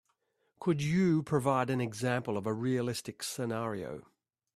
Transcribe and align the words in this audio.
Could 0.59 0.81
you 0.81 1.21
provide 1.21 1.69
an 1.69 1.79
example 1.79 2.35
of 2.35 2.47
a 2.47 2.53
realistic 2.55 3.21
scenario? 3.21 4.07